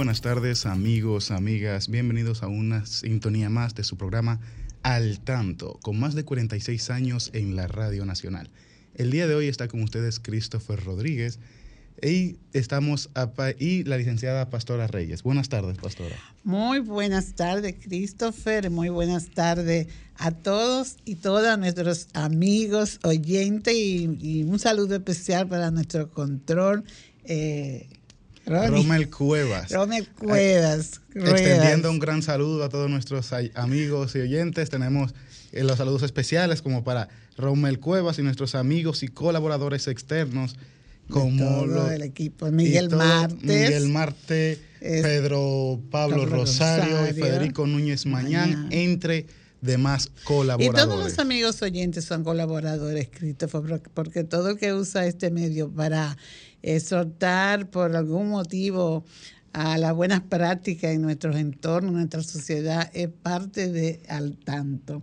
[0.00, 4.40] Buenas tardes amigos, amigas, bienvenidos a una sintonía más de su programa
[4.82, 8.48] Al Tanto, con más de 46 años en la Radio Nacional.
[8.94, 11.38] El día de hoy está con ustedes Christopher Rodríguez
[12.02, 13.10] y estamos
[13.58, 15.22] y la licenciada Pastora Reyes.
[15.22, 16.16] Buenas tardes, Pastora.
[16.44, 18.70] Muy buenas tardes, Christopher.
[18.70, 25.70] Muy buenas tardes a todos y todas nuestros amigos, oyentes y, un saludo especial para
[25.70, 26.84] nuestro control.
[27.24, 27.99] Eh,
[28.50, 29.70] Romel Cuevas.
[29.70, 31.00] Romel Cuevas.
[31.14, 34.70] Extendiendo un gran saludo a todos nuestros amigos y oyentes.
[34.70, 35.14] Tenemos
[35.52, 40.56] eh, los saludos especiales como para Romel Cuevas y nuestros amigos y colaboradores externos
[41.08, 49.26] como el equipo Miguel Marte, Miguel Marte, Pedro Pablo, Rosario, y Federico Núñez Mañán, entre
[49.60, 50.82] demás colaboradores.
[50.82, 55.68] Y todos los amigos oyentes son colaboradores, Christopher, porque todo el que usa este medio
[55.68, 56.16] para
[56.62, 59.04] exhortar por algún motivo
[59.52, 65.02] a las buenas prácticas en nuestros entornos, en nuestra sociedad, es parte de al tanto.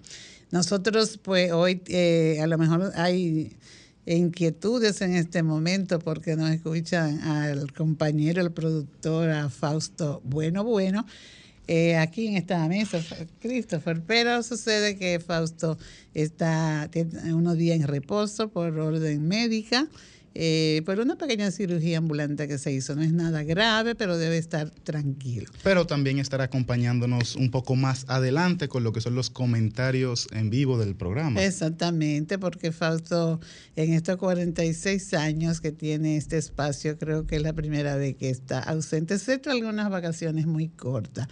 [0.52, 3.58] Nosotros, pues hoy eh, a lo mejor hay
[4.05, 11.05] inquietudes en este momento porque nos escuchan al compañero, el productor, a Fausto Bueno Bueno,
[11.67, 12.99] eh, aquí en esta mesa,
[13.42, 15.77] Christopher, pero sucede que Fausto
[16.14, 16.89] está
[17.33, 19.86] unos días en reposo por orden médica
[20.39, 22.95] eh, por una pequeña cirugía ambulante que se hizo.
[22.95, 25.49] No es nada grave, pero debe estar tranquilo.
[25.64, 30.52] Pero también estará acompañándonos un poco más adelante con lo que son los comentarios en
[30.52, 31.43] vivo del programa.
[31.43, 33.39] Exactamente, porque Fausto
[33.76, 38.30] en estos 46 años que tiene este espacio, creo que es la primera vez que
[38.30, 41.27] está ausente, excepto algunas vacaciones muy cortas.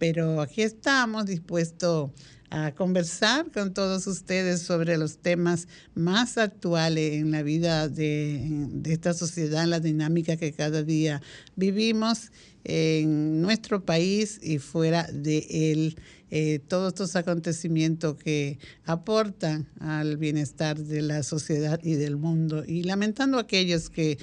[0.00, 2.10] Pero aquí estamos dispuestos
[2.48, 9.12] a conversar con todos ustedes sobre los temas más actuales en la vida de, esta
[9.12, 11.20] sociedad, en la dinámica que cada día
[11.54, 12.32] vivimos
[12.64, 15.96] en nuestro país y fuera de él.
[16.30, 22.84] Eh, todos estos acontecimientos que aportan al bienestar de la sociedad y del mundo y
[22.84, 24.16] lamentando aquellos que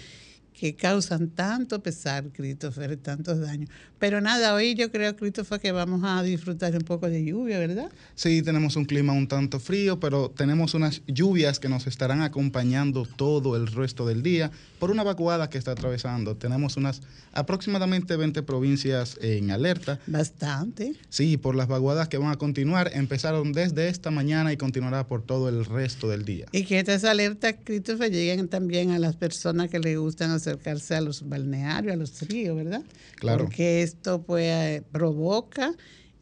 [0.57, 3.69] que causan tanto pesar, Christopher, tantos daños.
[3.99, 7.91] Pero nada, hoy yo creo, Christopher, que vamos a disfrutar un poco de lluvia, ¿verdad?
[8.15, 13.05] Sí, tenemos un clima un tanto frío, pero tenemos unas lluvias que nos estarán acompañando
[13.05, 16.35] todo el resto del día por una vacuada que está atravesando.
[16.35, 17.01] Tenemos unas
[17.33, 19.99] aproximadamente 20 provincias en alerta.
[20.07, 20.93] Bastante.
[21.09, 22.91] Sí, por las vaguadas que van a continuar.
[22.93, 26.47] Empezaron desde esta mañana y continuará por todo el resto del día.
[26.51, 30.95] Y que estas alertas, Christopher, lleguen también a las personas que les gustan hacer acercarse
[30.95, 32.83] a los balnearios, a los ríos, ¿verdad?
[33.15, 33.45] Claro.
[33.45, 35.73] Porque esto pues provoca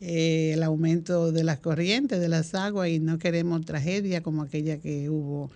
[0.01, 4.77] eh, el aumento de las corrientes, de las aguas y no queremos tragedia como aquella
[4.77, 5.51] que hubo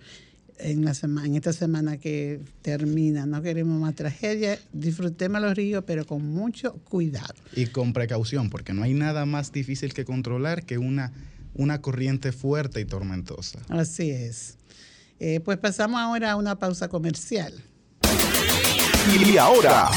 [0.58, 3.26] en, la semana, en esta semana que termina.
[3.26, 4.58] No queremos más tragedia.
[4.72, 7.34] Disfrutemos los ríos, pero con mucho cuidado.
[7.54, 11.12] Y con precaución, porque no hay nada más difícil que controlar que una,
[11.54, 13.60] una corriente fuerte y tormentosa.
[13.68, 14.56] Así es.
[15.18, 17.52] Eh, pues pasamos ahora a una pausa comercial.
[19.08, 19.90] Y ahora,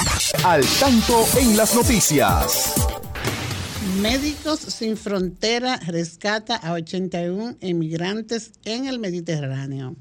[0.45, 2.73] al tanto en las noticias.
[4.01, 9.97] Médicos Sin Frontera rescata a 81 emigrantes en el Mediterráneo.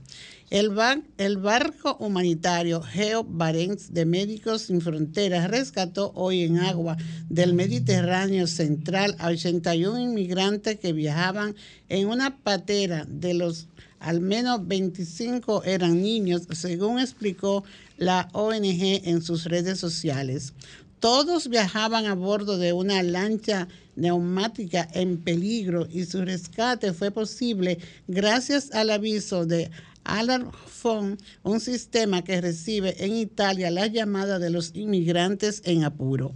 [0.51, 0.71] El,
[1.19, 6.97] el, barco humanitario Geo Barents de Médicos Sin Fronteras rescató hoy en agua
[7.29, 11.57] del Mediterráneo central a 81 inmigrantes que viajaban
[11.89, 13.67] en una patera de los
[14.03, 17.65] al menos 25 eran niños, según explicó
[17.97, 20.53] la ONG en sus redes sociales.
[20.99, 27.79] Todos viajaban a bordo de una lancha neumática en peligro y su rescate fue posible
[28.09, 29.71] gracias al aviso de
[30.05, 36.33] Alarm Phone, un sistema que recibe en Italia las llamadas de los inmigrantes en apuro.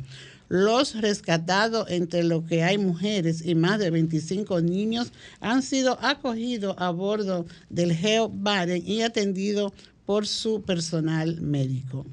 [0.48, 6.76] Los rescatados, entre los que hay mujeres y más de 25 niños, han sido acogidos
[6.78, 9.72] a bordo del Geo Baren y atendidos
[10.04, 12.06] por su personal médico.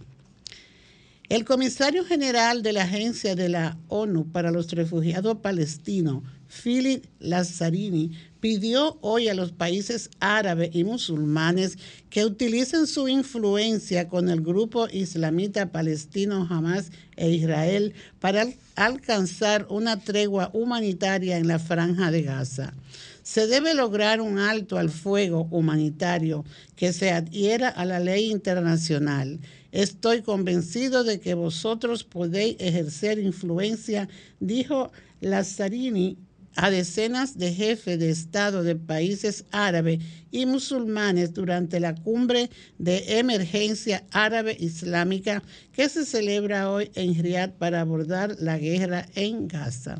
[1.29, 6.23] El comisario general de la Agencia de la ONU para los Refugiados Palestinos,
[6.63, 8.11] Philip Lazzarini,
[8.43, 11.77] pidió hoy a los países árabes y musulmanes
[12.09, 18.45] que utilicen su influencia con el grupo islamita palestino Hamas e Israel para
[18.75, 22.73] alcanzar una tregua humanitaria en la franja de Gaza.
[23.21, 26.43] Se debe lograr un alto al fuego humanitario
[26.75, 29.39] que se adhiera a la ley internacional.
[29.71, 34.09] Estoy convencido de que vosotros podéis ejercer influencia,
[34.41, 34.91] dijo
[35.21, 36.17] Lazzarini
[36.55, 39.99] a decenas de jefes de Estado de países árabes
[40.31, 47.53] y musulmanes durante la cumbre de emergencia árabe islámica que se celebra hoy en Riyadh
[47.53, 49.99] para abordar la guerra en Gaza.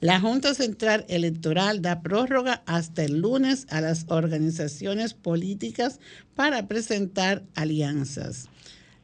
[0.00, 6.00] La Junta Central Electoral da prórroga hasta el lunes a las organizaciones políticas
[6.34, 8.48] para presentar alianzas.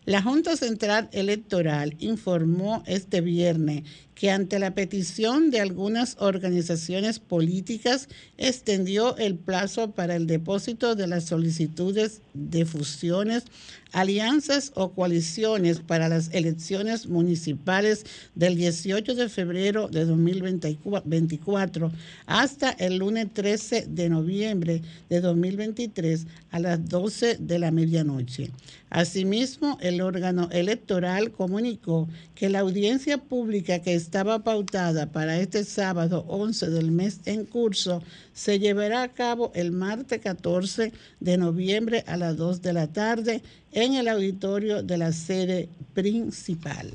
[0.04, 3.84] La Junta Central Electoral informó este viernes
[4.22, 8.08] que ante la petición de algunas organizaciones políticas
[8.38, 13.42] extendió el plazo para el depósito de las solicitudes de fusiones,
[13.90, 21.90] alianzas o coaliciones para las elecciones municipales del 18 de febrero de 2024
[22.26, 28.52] hasta el lunes 13 de noviembre de 2023 a las 12 de la medianoche.
[28.88, 36.26] Asimismo, el órgano electoral comunicó que la audiencia pública que estaba pautada para este sábado
[36.28, 38.02] 11 del mes en curso
[38.34, 43.42] se llevará a cabo el martes 14 de noviembre a las 2 de la tarde
[43.72, 46.92] en el auditorio de la sede principal.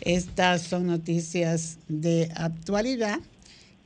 [0.00, 3.20] Estas son noticias de actualidad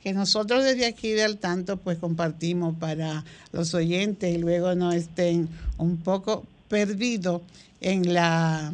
[0.01, 4.93] que nosotros desde aquí de al tanto pues compartimos para los oyentes y luego no
[4.93, 7.41] estén un poco perdidos
[7.81, 8.71] en la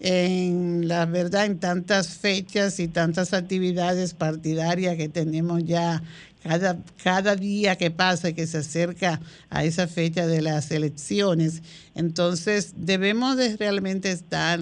[0.00, 6.02] en la verdad en tantas fechas y tantas actividades partidarias que tenemos ya
[6.42, 9.20] cada, cada día que pasa y que se acerca
[9.50, 11.62] a esa fecha de las elecciones.
[11.94, 14.60] Entonces debemos de realmente estar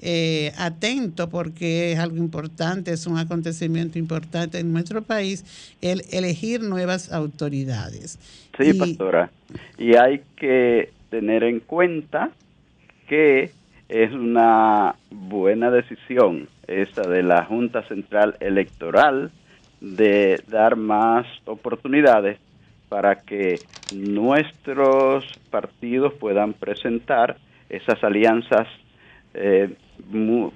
[0.00, 5.44] eh, atentos porque es algo importante, es un acontecimiento importante en nuestro país,
[5.80, 8.18] el elegir nuevas autoridades.
[8.58, 9.30] Sí, pastora.
[9.78, 12.30] Y hay que tener en cuenta
[13.08, 13.50] que
[13.88, 19.30] es una buena decisión esta de la Junta Central Electoral
[19.80, 22.38] de dar más oportunidades
[22.88, 23.60] para que
[23.94, 27.36] nuestros partidos puedan presentar
[27.68, 28.68] esas alianzas
[29.34, 29.74] eh,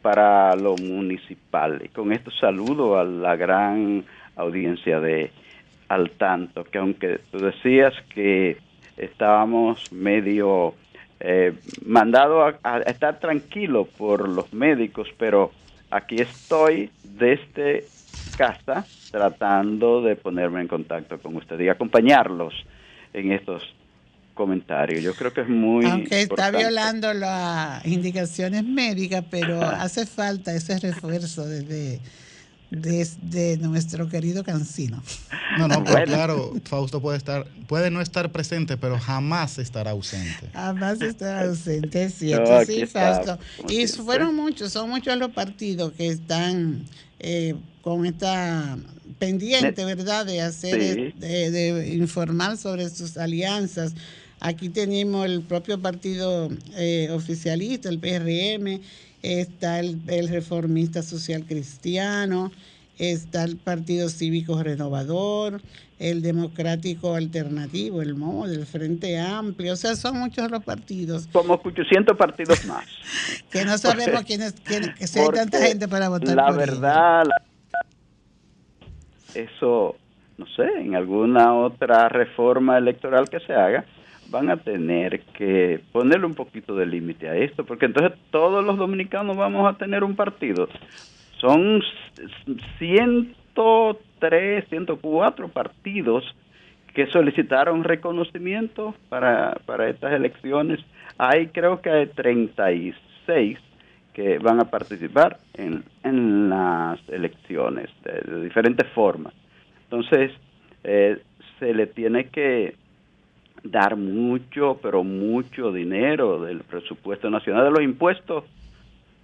[0.03, 1.83] para lo municipal.
[1.85, 4.05] Y con esto saludo a la gran
[4.37, 5.31] audiencia de
[5.89, 8.57] Al Tanto, que aunque tú decías que
[8.97, 10.75] estábamos medio
[11.21, 11.53] eh,
[11.85, 15.51] mandado a, estar tranquilo por los médicos, pero
[15.91, 17.85] aquí estoy desde
[18.37, 22.55] casa tratando de ponerme en contacto con usted y acompañarlos
[23.13, 23.63] en estos
[24.35, 25.03] comentarios.
[25.03, 25.85] Yo creo que es muy...
[25.85, 32.01] Aunque está violando las indicaciones médicas, pero hace falta ese refuerzo desde
[32.71, 35.03] de, nuestro querido Cancino.
[35.59, 40.49] No, no, pues claro, Fausto puede estar, puede no estar presente, pero jamás estará ausente.
[40.53, 43.39] Jamás estará ausente, es cierto, sí, Fausto.
[43.69, 46.85] Y fueron muchos, son muchos los partidos que están
[47.19, 48.79] eh, con esta
[49.19, 53.95] pendiente, ¿verdad?, de hacer, de, informar sobre sus alianzas.
[54.41, 58.81] Aquí tenemos el propio partido eh, oficialista, el PRM,
[59.23, 62.51] está el, Reformista Social Cristiano,
[62.99, 65.61] está el Partido Cívico Renovador,
[65.99, 71.29] el Democrático Alternativo, el MO, el Frente Amplio, o sea, son muchos los partidos.
[71.33, 72.87] Como 800 partidos más.
[73.51, 76.37] que no sabemos quiénes, quién, que si hay tanta gente para votar.
[76.37, 77.25] La verdad,
[79.35, 79.97] eso,
[80.37, 83.85] no sé, en alguna otra reforma electoral que se haga,
[84.31, 88.77] van a tener que ponerle un poquito de límite a esto, porque entonces todos los
[88.77, 90.69] dominicanos vamos a tener un partido.
[91.41, 91.83] Son
[92.79, 96.25] 103, 104 partidos
[96.95, 100.81] que solicitaron reconocimiento para, para estas elecciones.
[101.17, 103.59] Hay creo que hay 36
[104.13, 109.33] que van a participar en, en las elecciones de, diferentes formas.
[109.85, 110.33] Entonces,
[110.83, 111.23] eh,
[111.61, 112.75] se le tiene que
[113.63, 118.45] dar mucho, pero mucho dinero del presupuesto nacional, de los impuestos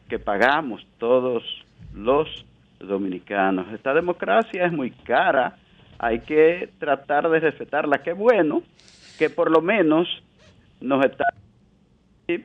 [0.08, 1.42] que pagamos todos
[1.94, 2.28] los
[2.80, 3.72] dominicanos.
[3.72, 5.56] Esta democracia es muy cara,
[5.98, 7.98] hay que tratar de respetarla.
[7.98, 8.62] Qué bueno
[9.18, 10.08] que por lo menos
[10.80, 11.24] nos está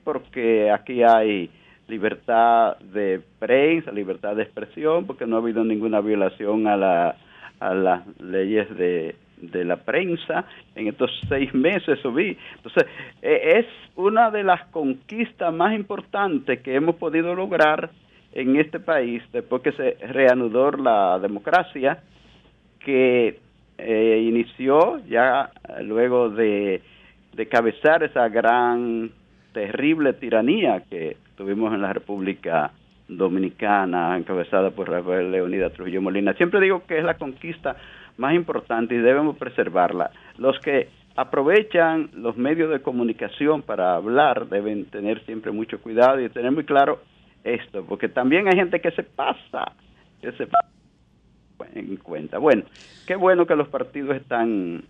[0.03, 1.49] porque aquí hay
[1.87, 7.15] libertad de prensa, libertad de expresión, porque no ha habido ninguna violación a, la,
[7.59, 12.37] a las leyes de, de la prensa en estos seis meses subí.
[12.57, 12.85] Entonces,
[13.21, 13.65] e, es
[13.95, 17.89] una de las conquistas más importantes que hemos podido lograr
[18.33, 22.03] en este país después que se reanudó la democracia
[22.79, 23.39] que
[23.77, 26.81] eh, inició ya luego de,
[27.33, 29.11] de cabezar esa gran
[29.53, 32.71] terrible tiranía que tuvimos en la República
[33.07, 36.33] Dominicana, encabezada por Rafael Leonidas Trujillo Molina.
[36.33, 37.75] Siempre digo que es la conquista
[38.19, 40.11] más importante y debemos preservarla.
[40.37, 46.29] Los que aprovechan los medios de comunicación para hablar deben tener siempre mucho cuidado y
[46.29, 46.99] tener muy claro
[47.43, 49.71] esto, porque también hay gente que se pasa,
[50.21, 50.67] que se pasa
[51.73, 52.37] en cuenta.
[52.37, 52.63] Bueno,
[53.07, 54.83] qué bueno que los partidos están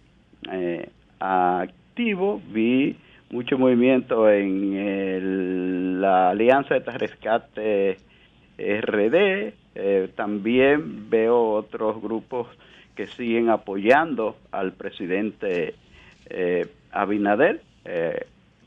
[0.51, 2.41] eh, activos.
[2.51, 2.95] Vi
[3.29, 7.97] mucho movimiento en la Alianza de Rescate
[8.57, 9.53] RD.
[9.75, 12.47] Eh, también veo otros grupos
[12.99, 15.73] que siguen apoyando al presidente
[16.29, 18.25] eh, Abinader, eh,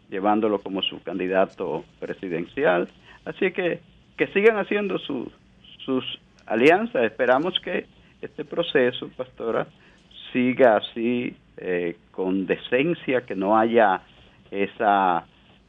[0.09, 2.89] llevándolo como su candidato presidencial.
[3.27, 3.81] Así que
[4.17, 7.05] que sigan haciendo sus alianzas.
[7.05, 7.85] Esperamos que
[8.23, 9.67] este proceso, pastora,
[10.33, 14.01] siga así eh, con decencia, que no haya
[14.51, 15.27] esa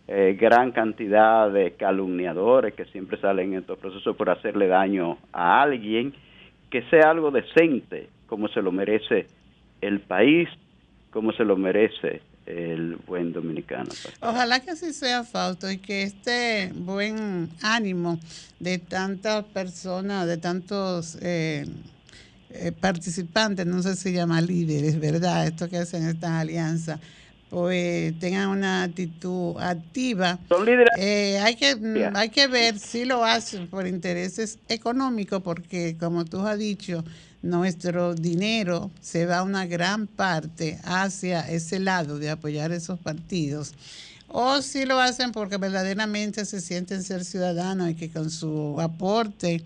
[0.08, 5.62] eh, gran cantidad de calumniadores que siempre salen en estos procesos por hacerle daño a
[5.62, 6.14] alguien,
[6.70, 9.28] que sea algo decente, como se lo merece
[9.80, 10.50] el país,
[11.12, 13.92] como se lo merece el buen dominicano.
[14.22, 18.20] Ojalá que así sea, Fausto, y que este buen ánimo
[18.60, 21.68] de tantas personas, de tantos eh,
[22.50, 25.46] eh, participantes, no sé si se llama líderes, ¿verdad?
[25.46, 27.00] Esto que hacen estas alianzas,
[27.52, 30.40] pues tengan una actitud activa.
[30.50, 30.90] Son líderes.
[30.98, 36.40] Eh, hay, que, hay que ver si lo hacen por intereses económicos, porque como tú
[36.40, 37.04] has dicho,
[37.44, 43.74] nuestro dinero se va una gran parte hacia ese lado de apoyar esos partidos.
[44.30, 49.64] O si lo hacen porque verdaderamente se sienten ser ciudadanos y que con su aporte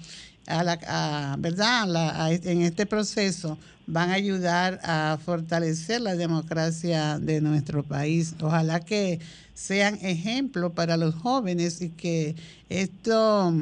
[0.48, 2.32] a la, ¿verdad?
[2.32, 3.58] en este proceso
[3.88, 8.36] van a ayudar a fortalecer la democracia de nuestro país.
[8.42, 9.20] Ojalá que
[9.54, 12.36] sean ejemplo para los jóvenes y que
[12.70, 13.54] esto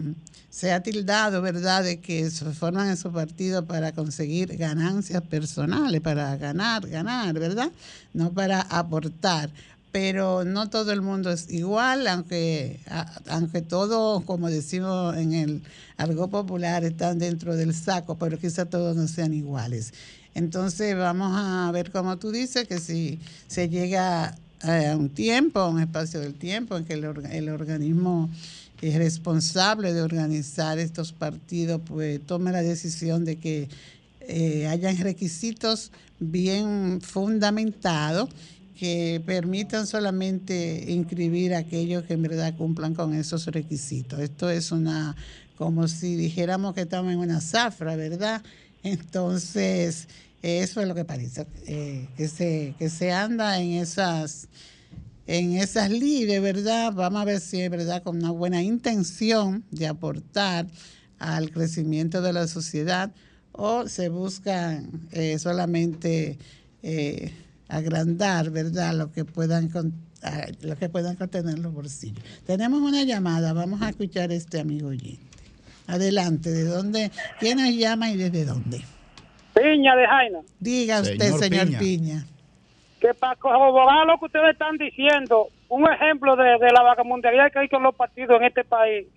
[0.50, 6.01] se ha tildado, ¿verdad?, de que se forman en su partido para conseguir ganancias personales,
[6.01, 7.72] para ganar, ganar, ¿verdad?
[8.13, 9.50] No para aportar.
[9.96, 12.82] Pero no todo el mundo es igual, aunque,
[13.30, 15.62] aunque todos, como decimos en el
[15.96, 19.94] algo popular, están dentro del saco, pero quizá todos no sean iguales.
[20.34, 25.70] Entonces vamos a ver, como tú dices, que si se llega a un tiempo, a
[25.70, 28.30] un espacio del tiempo en que el, el organismo
[28.82, 33.70] es responsable de organizar estos partidos, pues tome la decisión de que
[34.28, 38.30] eh, hayan requisitos bien fundamentados
[38.77, 44.20] que permitan solamente inscribir a aquellos que en verdad cumplan con esos requisitos.
[44.20, 45.15] Esto es una,
[45.58, 48.44] como si dijéramos que estamos en una zafra, ¿verdad?
[48.84, 50.08] Entonces,
[50.41, 54.48] eso es lo que parece, eh, que, se, que se anda en esas
[55.27, 56.94] en esas lides, ¿verdad?
[56.94, 60.67] Vamos a ver si es verdad con una buena intención de aportar
[61.17, 63.12] al crecimiento de la sociedad
[63.51, 66.38] o se busca eh, solamente
[66.84, 67.34] eh,
[67.67, 68.93] agrandar, ¿verdad?
[68.93, 69.69] Lo que puedan
[70.62, 72.24] lo que puedan contener los bolsillos.
[72.45, 75.24] Tenemos una llamada, vamos a escuchar a este amigo oyente.
[75.88, 77.12] Adelante, ¿de dónde?
[77.39, 78.81] ¿Quién nos llama y desde dónde?
[79.53, 80.39] Piña de Jaina.
[80.60, 82.25] Diga usted, señor, Piña
[83.05, 87.69] que para corroborar lo que ustedes están diciendo, un ejemplo de, la vagamundería que hay
[87.69, 89.07] con los partidos en este país,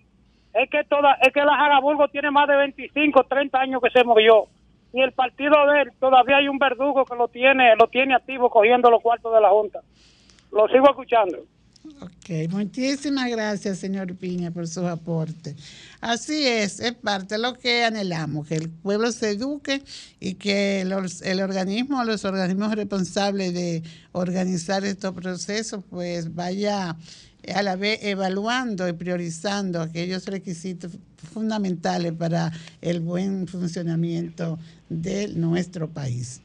[0.53, 4.03] es que toda, es que la Jaraburgo tiene más de 25, 30 años que se
[4.03, 4.47] murió.
[4.91, 8.49] Y el partido de él, todavía hay un verdugo que lo tiene, lo tiene activo
[8.49, 9.81] cogiendo los cuartos de la Junta.
[10.51, 11.37] Lo sigo escuchando.
[12.01, 15.55] Ok, muchísimas gracias, señor Piña, por su aporte.
[16.01, 19.81] Así es, es parte de lo que anhelamos, que el pueblo se eduque
[20.19, 20.91] y que el
[21.41, 26.97] organismo, los organismos responsables de organizar estos procesos, pues vaya
[27.55, 30.91] a la vez evaluando y priorizando aquellos requisitos
[31.33, 36.41] fundamentales para el buen funcionamiento de nuestro país.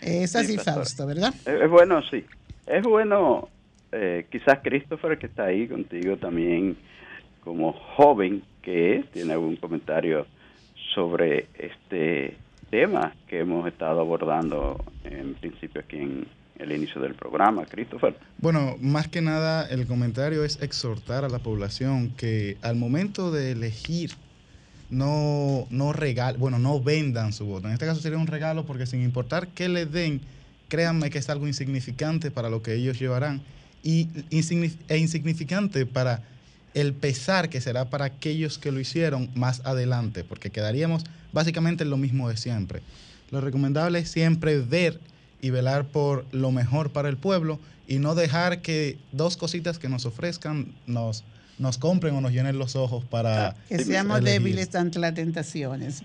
[0.00, 1.34] Es así, Fausto, ¿verdad?
[1.46, 2.24] Es bueno, sí.
[2.66, 3.48] Es bueno
[3.92, 6.76] eh, quizás Christopher, que está ahí contigo también
[7.42, 10.26] como joven, que tiene algún comentario
[10.94, 12.36] sobre este
[12.70, 16.26] tema que hemos estado abordando en principio aquí en
[16.58, 18.16] el inicio del programa, Christopher.
[18.38, 23.52] Bueno, más que nada el comentario es exhortar a la población que al momento de
[23.52, 24.10] elegir
[24.90, 27.66] no, no regal, bueno, no vendan su voto.
[27.66, 30.20] En este caso sería un regalo porque sin importar qué le den,
[30.68, 33.42] créanme que es algo insignificante para lo que ellos llevarán
[33.82, 34.08] y
[34.88, 36.22] e insignificante para
[36.74, 41.90] el pesar que será para aquellos que lo hicieron más adelante, porque quedaríamos básicamente en
[41.90, 42.82] lo mismo de siempre.
[43.30, 45.00] Lo recomendable es siempre ver
[45.40, 49.88] y velar por lo mejor para el pueblo y no dejar que dos cositas que
[49.88, 51.24] nos ofrezcan nos
[51.58, 53.54] nos compren o nos llenen los ojos para...
[53.68, 56.02] Que seamos débiles ante las tentaciones.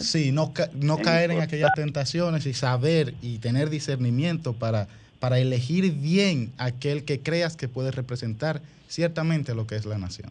[0.00, 4.88] Sí, no, no caer en aquellas tentaciones y saber y tener discernimiento para,
[5.20, 10.30] para elegir bien aquel que creas que puede representar ciertamente lo que es la nación.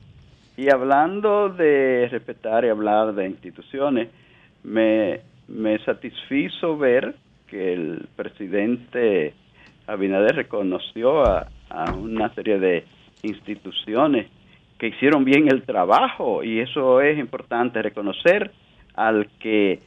[0.58, 4.10] Y hablando de respetar y hablar de instituciones,
[4.64, 7.16] me, me satisfizo ver
[7.48, 9.34] que el presidente
[9.88, 12.86] Abinader reconoció a, a una serie de
[13.24, 14.28] instituciones
[14.78, 18.52] que hicieron bien el trabajo y eso es importante reconocer
[18.96, 19.80] al que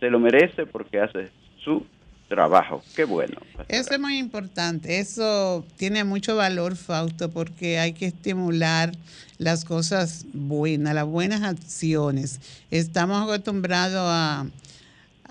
[0.00, 1.30] se lo merece porque hace
[1.62, 1.86] su
[2.28, 2.82] trabajo.
[2.94, 3.36] Qué bueno.
[3.68, 4.98] Eso es muy importante.
[4.98, 8.92] Eso tiene mucho valor, Fausto, porque hay que estimular
[9.38, 12.64] las cosas buenas, las buenas acciones.
[12.70, 14.46] Estamos acostumbrados a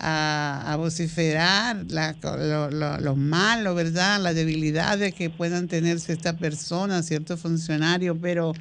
[0.02, 4.20] a, vociferar la, lo, lo, malo, ¿verdad?
[4.20, 8.54] Las debilidades que puedan tenerse estas personas, ciertos funcionarios, pero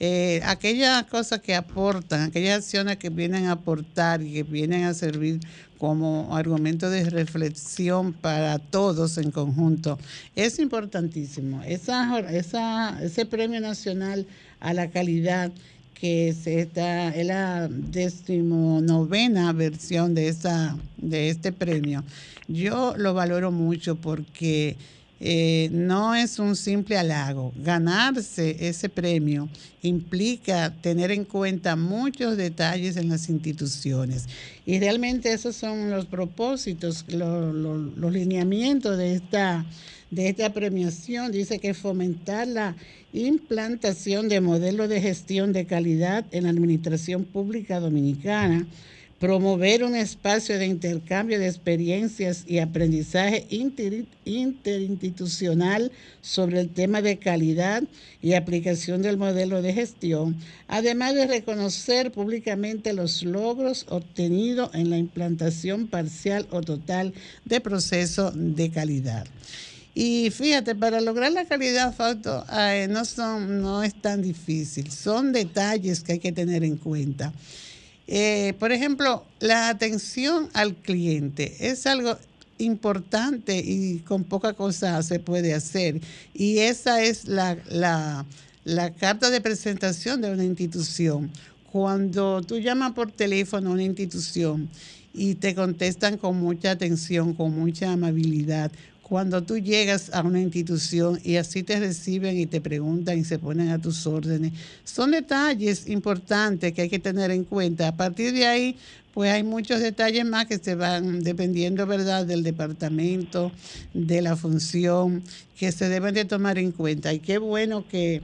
[0.00, 4.94] eh, aquellas cosas que aportan, aquellas acciones que vienen a aportar y que vienen a
[4.94, 5.40] servir
[5.76, 9.98] como argumento de reflexión para todos en conjunto,
[10.34, 11.62] es importantísimo.
[11.62, 14.26] Esa, esa, ese premio nacional
[14.60, 15.52] a la calidad
[16.00, 22.04] que es, esta, es la decimonovena versión de, esa, de este premio.
[22.48, 24.76] Yo lo valoro mucho porque
[25.18, 27.52] eh, no es un simple halago.
[27.56, 29.48] Ganarse ese premio
[29.82, 34.26] implica tener en cuenta muchos detalles en las instituciones.
[34.66, 39.64] Y realmente esos son los propósitos, los lineamientos de esta
[40.10, 42.76] de esta premiación dice que fomentar la
[43.12, 48.66] implantación de modelos de gestión de calidad en la administración pública dominicana,
[49.18, 53.46] promover un espacio de intercambio de experiencias y aprendizaje
[54.24, 55.90] interinstitucional
[56.20, 57.82] sobre el tema de calidad
[58.20, 60.36] y aplicación del modelo de gestión,
[60.68, 67.14] además de reconocer públicamente los logros obtenidos en la implantación parcial o total
[67.46, 69.26] de proceso de calidad.
[69.98, 72.44] Y fíjate, para lograr la calidad, Fausto,
[72.90, 74.90] no, son, no es tan difícil.
[74.92, 77.32] Son detalles que hay que tener en cuenta.
[78.06, 82.18] Eh, por ejemplo, la atención al cliente es algo
[82.58, 85.98] importante y con poca cosa se puede hacer.
[86.34, 88.26] Y esa es la, la,
[88.64, 91.30] la carta de presentación de una institución.
[91.72, 94.68] Cuando tú llamas por teléfono a una institución
[95.14, 98.70] y te contestan con mucha atención, con mucha amabilidad,
[99.08, 103.38] cuando tú llegas a una institución y así te reciben y te preguntan y se
[103.38, 104.52] ponen a tus órdenes.
[104.82, 107.86] Son detalles importantes que hay que tener en cuenta.
[107.86, 108.76] A partir de ahí,
[109.14, 113.52] pues hay muchos detalles más que se van dependiendo, ¿verdad?, del departamento,
[113.94, 115.22] de la función,
[115.56, 117.12] que se deben de tomar en cuenta.
[117.12, 118.22] Y qué bueno que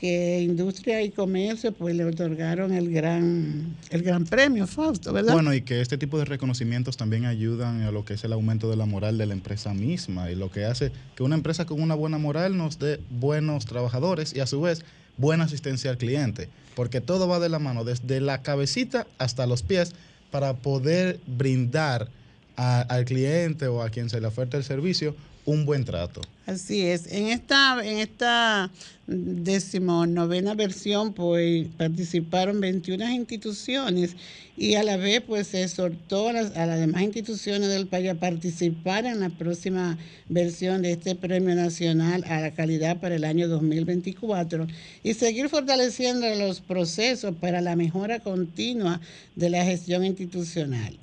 [0.00, 5.32] que Industria y Comercio pues le otorgaron el gran, el gran premio, Fausto, ¿verdad?
[5.32, 8.68] Bueno, y que este tipo de reconocimientos también ayudan a lo que es el aumento
[8.68, 11.80] de la moral de la empresa misma y lo que hace que una empresa con
[11.80, 14.84] una buena moral nos dé buenos trabajadores y a su vez
[15.16, 19.62] buena asistencia al cliente, porque todo va de la mano, desde la cabecita hasta los
[19.62, 19.94] pies,
[20.30, 22.08] para poder brindar
[22.56, 25.14] al cliente o a quien se le oferta el servicio
[25.46, 26.20] un buen trato.
[26.44, 27.10] Así es.
[27.12, 28.70] En esta, en esta
[29.06, 34.16] decimonovena versión, pues participaron 21 instituciones
[34.56, 39.06] y a la vez, pues se exhortó a las, demás instituciones del país a participar
[39.06, 44.66] en la próxima versión de este Premio Nacional a la Calidad para el año 2024
[45.02, 49.00] y seguir fortaleciendo los procesos para la mejora continua
[49.34, 50.98] de la gestión institucional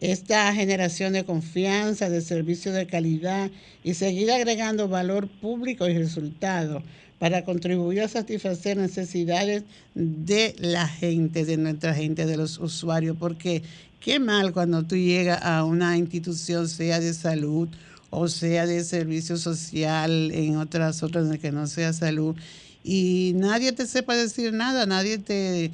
[0.00, 3.50] esta generación de confianza, de servicio de calidad
[3.82, 6.82] y seguir agregando valor público y resultado
[7.18, 13.62] para contribuir a satisfacer necesidades de la gente, de nuestra gente, de los usuarios, porque
[14.00, 17.68] qué mal cuando tú llegas a una institución, sea de salud
[18.10, 22.36] o sea de servicio social, en otras otras en que no sea salud,
[22.82, 25.70] y nadie te sepa decir nada, nadie te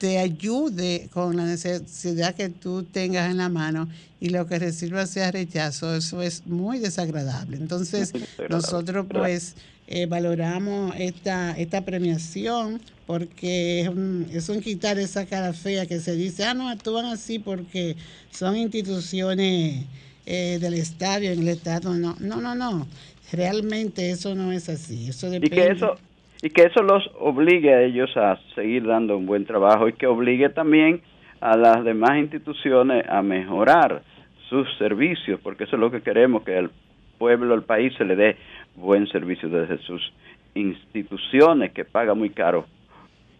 [0.00, 3.86] te ayude con la necesidad que tú tengas en la mano
[4.18, 7.58] y lo que reciba sea rechazo, eso es muy desagradable.
[7.58, 8.14] Entonces,
[8.48, 9.56] nosotros pues
[9.88, 16.00] eh, valoramos esta, esta premiación porque es un, es un quitar esa cara fea que
[16.00, 17.94] se dice, ah, no, actúan así porque
[18.30, 19.84] son instituciones
[20.24, 21.92] eh, del estadio, en el Estado.
[21.92, 22.86] No, no, no, no.
[23.32, 25.10] Realmente eso no es así.
[25.10, 25.54] Eso depende.
[25.54, 25.98] Y que eso,
[26.42, 30.06] y que eso los obligue a ellos a seguir dando un buen trabajo y que
[30.06, 31.02] obligue también
[31.40, 34.02] a las demás instituciones a mejorar
[34.48, 36.70] sus servicios, porque eso es lo que queremos, que al
[37.18, 38.36] pueblo, al país se le dé
[38.74, 40.12] buen servicio desde sus
[40.54, 42.66] instituciones, que paga muy caro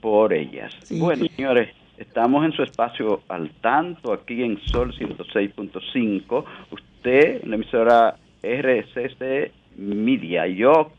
[0.00, 0.74] por ellas.
[0.90, 6.44] Bueno, señores, estamos en su espacio al tanto, aquí en Sol 106.5.
[6.70, 10.92] Usted, la emisora RCC Media, yo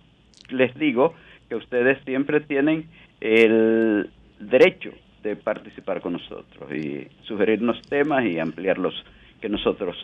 [0.49, 1.13] les digo
[1.51, 2.87] que ustedes siempre tienen
[3.19, 4.09] el
[4.39, 8.93] derecho de participar con nosotros y sugerirnos temas y ampliar los
[9.41, 9.97] que nosotros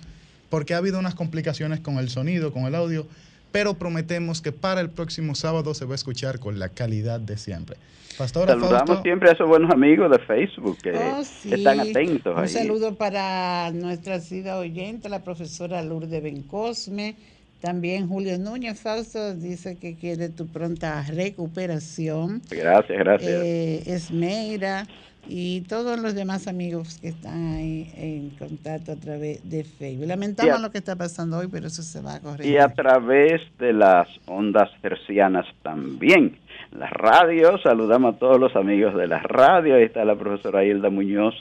[0.49, 3.05] porque ha habido unas complicaciones con el sonido, con el audio
[3.51, 7.37] pero prometemos que para el próximo sábado se va a escuchar con la calidad de
[7.37, 7.77] siempre.
[8.17, 12.37] Pastora Saludamos siempre a esos buenos amigos de Facebook que oh, están atentos.
[12.37, 17.15] Un saludo para nuestra ciudad oyente, la profesora Lourdes Bencosme.
[17.61, 22.41] También Julio Núñez Fausto dice que quiere tu pronta recuperación.
[22.49, 23.31] Gracias, gracias.
[23.31, 24.85] Eh, Esmeira
[25.27, 30.07] y todos los demás amigos que están ahí en contacto a través de Facebook.
[30.07, 32.53] Lamentamos lo que está pasando hoy, pero eso se va a corregir.
[32.53, 36.37] Y a través de las ondas tercianas también.
[36.71, 39.75] La radio, saludamos a todos los amigos de la radio.
[39.75, 41.35] Ahí está la profesora Hilda Muñoz,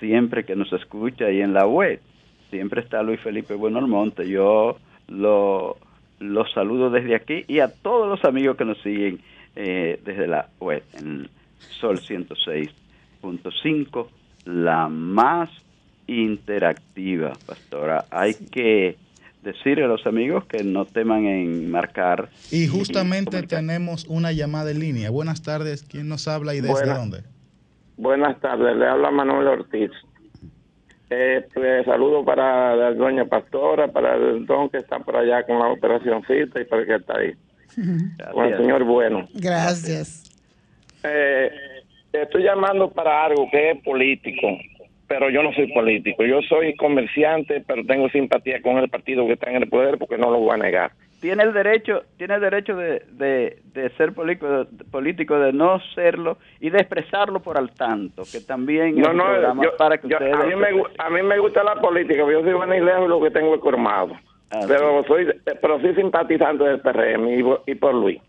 [0.00, 2.00] siempre que nos escucha ahí en la web.
[2.50, 4.28] Siempre está Luis Felipe Buenolmonte.
[4.28, 5.76] Yo lo,
[6.20, 9.20] los saludo desde aquí y a todos los amigos que nos siguen
[9.56, 11.28] eh, desde la web en
[11.80, 12.85] Sol 106
[13.62, 14.10] cinco
[14.44, 15.50] la más
[16.06, 18.04] interactiva, pastora.
[18.10, 18.96] Hay que
[19.42, 22.28] decirle a los amigos que no teman en marcar.
[22.50, 25.10] Y justamente tenemos una llamada en línea.
[25.10, 27.22] Buenas tardes, ¿quién nos habla y desde dónde?
[27.96, 29.90] Buenas tardes, le habla Manuel Ortiz.
[31.08, 35.58] Eh, pues, saludo para la doña Pastora, para el don que está por allá con
[35.60, 37.32] la operación cita y para el que está ahí.
[38.32, 39.28] Con el señor Bueno.
[39.34, 40.24] Gracias.
[41.02, 41.50] Eh,
[42.12, 44.58] estoy llamando para algo que es político,
[45.06, 46.24] pero yo no soy político.
[46.24, 50.18] Yo soy comerciante, pero tengo simpatía con el partido que está en el poder porque
[50.18, 50.92] no lo voy a negar.
[51.20, 56.68] Tiene el derecho, tiene el derecho de, de, ser político, político, de no serlo y
[56.68, 59.24] de expresarlo por al tanto, que también no, no,
[59.78, 62.80] para que a, mí me, a mí me gusta la política, yo soy buena y
[62.80, 64.14] lejos lo que tengo es formado.
[64.50, 65.26] Ah, pero soy
[65.60, 68.20] pero soy simpatizante del PRM y, y por Luis.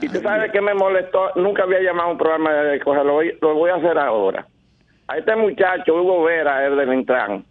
[0.00, 3.54] Y tú sabes que me molestó, nunca había llamado a un programa de cogerlo, lo
[3.54, 4.46] voy a hacer ahora.
[5.06, 7.44] A este muchacho, Hugo Vera, el del Intran,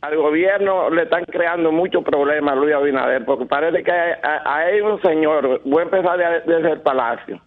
[0.00, 5.60] al gobierno le están creando muchos problemas Luis Abinader, porque parece que hay, un señor,
[5.64, 7.40] voy a empezar desde el palacio.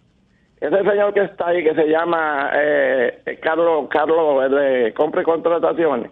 [0.60, 6.10] Ese señor que está ahí, que se llama eh, Carlos, Carlos, de compra y contrataciones.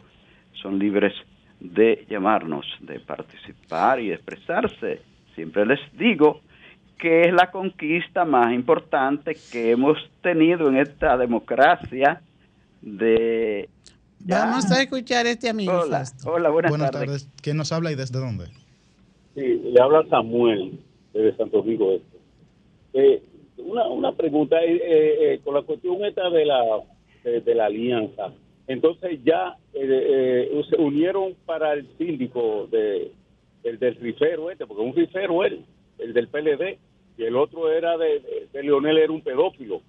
[0.61, 1.13] Son libres
[1.59, 5.01] de llamarnos, de participar y expresarse.
[5.35, 6.41] Siempre les digo
[6.97, 12.21] que es la conquista más importante que hemos tenido en esta democracia
[12.83, 13.69] de...
[14.19, 15.73] Vamos a escuchar este amigo.
[15.73, 17.29] Hola, hola buenas, buenas tardes.
[17.41, 18.45] ¿Quién nos habla y desde dónde?
[19.35, 20.79] Sí, le habla Samuel
[21.13, 22.17] de Santo Domingo Este.
[22.93, 23.23] Eh,
[23.57, 24.81] una, una pregunta eh,
[25.33, 26.61] eh, con la cuestión esta de la
[27.23, 28.33] de, la alianza.
[28.67, 33.11] Entonces ya se unieron para el síndico de,
[33.63, 35.65] el del rifero este, porque un rifero él,
[35.99, 36.77] el del PLD,
[37.17, 39.81] y el otro era de, de, Leonel, era un pedófilo.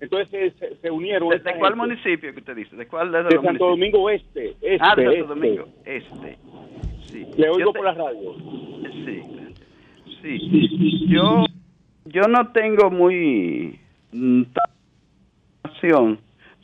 [0.00, 1.28] Entonces se, unieron.
[1.28, 2.74] ¿De cuál municipio que usted dice?
[2.74, 3.12] ¿De cuál?
[3.12, 4.56] De, Santo Domingo Este.
[4.60, 5.26] este ah, de Santo este.
[5.26, 6.38] Domingo Este.
[7.06, 7.26] Sí.
[7.36, 8.34] Le oigo por la radio.
[9.04, 9.22] Sí.
[10.22, 11.06] Sí.
[11.08, 11.44] Yo,
[12.06, 13.78] yo no tengo muy
[14.12, 16.18] información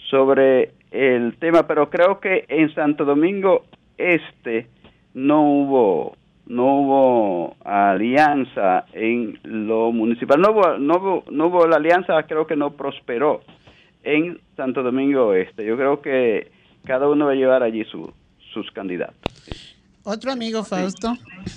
[0.09, 3.65] sobre el tema, pero creo que en Santo Domingo
[3.99, 4.67] Este
[5.15, 10.41] no hubo no hubo alianza en lo municipal.
[10.41, 13.43] No hubo, no hubo, no hubo la alianza, creo que no prosperó
[14.03, 15.65] en Santo Domingo Este.
[15.67, 16.51] Yo creo que
[16.85, 18.13] cada uno va a llevar allí su,
[18.53, 19.17] sus candidatos.
[20.09, 21.15] Otro amigo Fausto,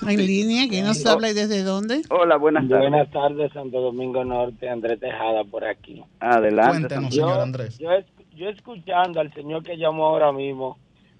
[0.07, 2.01] en línea, ¿quién nos habla y desde dónde?
[2.09, 2.89] Hola, buenas tardes.
[2.89, 6.03] Buenas tardes, Santo Domingo Norte, Andrés Tejada por aquí.
[6.19, 6.87] Adelante.
[6.87, 7.77] Cuéntenos, señor Andrés.
[7.77, 7.89] Yo,
[8.35, 10.79] yo escuchando al señor que llamó ahora mismo,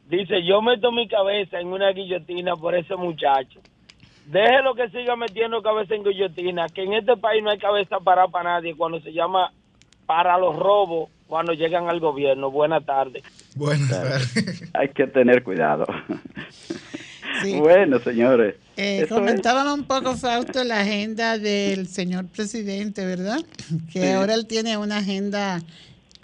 [0.10, 3.62] Dice, yo meto mi cabeza en una guillotina por ese muchacho.
[4.26, 8.28] Déjelo que siga metiendo cabeza en guillotina, que en este país no hay cabeza para
[8.28, 9.52] para nadie cuando se llama
[10.08, 12.50] para los robos cuando llegan al gobierno.
[12.50, 13.24] Buenas tardes.
[13.56, 14.72] Buenas tardes.
[14.74, 15.86] Hay que tener cuidado.
[17.60, 18.56] Bueno, señores.
[18.76, 23.40] Eh, comentábamos un poco, Fausto, la agenda del señor presidente, ¿verdad?
[23.94, 25.62] Que ahora él tiene una agenda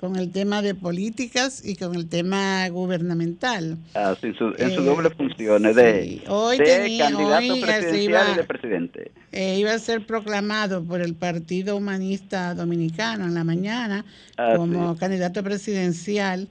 [0.06, 3.78] con el tema de políticas y con el tema gubernamental.
[3.96, 9.12] Ah, en su eh, doble función de, hoy candidato presidencial y de presidente.
[9.32, 14.06] Eh, iba a ser proclamado por el Partido Humanista Dominicano en la mañana
[14.38, 16.50] ah, como candidato presidencial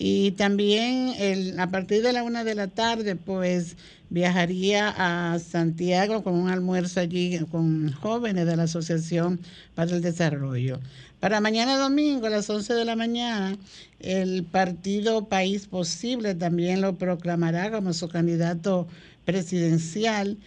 [0.00, 3.76] y también el, a partir de la una de la tarde pues
[4.10, 9.40] viajaría a Santiago con un almuerzo allí con jóvenes de la Asociación
[9.74, 10.78] para el Desarrollo.
[11.18, 13.58] Para mañana domingo a las 11 de la mañana,
[13.98, 18.86] el partido País Posible también lo proclamará como su candidato
[19.24, 20.38] presidencial.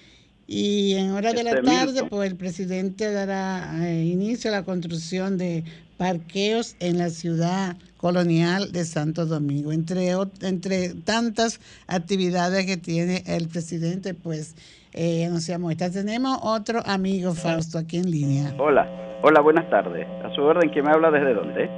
[0.47, 4.63] Y en hora de la este tarde, pues el presidente dará eh, inicio a la
[4.63, 5.65] construcción de
[6.01, 9.71] parqueos en la ciudad colonial de Santo Domingo.
[9.71, 10.09] Entre,
[10.41, 14.55] entre tantas actividades que tiene el presidente, pues
[14.93, 15.91] eh, anunciamos esta.
[15.91, 18.51] Tenemos otro amigo Fausto aquí en línea.
[18.57, 18.89] Hola,
[19.21, 20.07] hola, buenas tardes.
[20.25, 21.69] A su orden, ¿quién me habla desde dónde?